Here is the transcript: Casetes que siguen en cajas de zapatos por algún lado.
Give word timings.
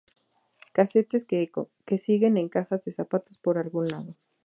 Casetes 0.77 1.25
que 1.25 1.97
siguen 1.99 2.35
en 2.37 2.49
cajas 2.49 2.83
de 2.83 2.91
zapatos 2.91 3.37
por 3.37 3.59
algún 3.59 3.87
lado. 3.87 4.15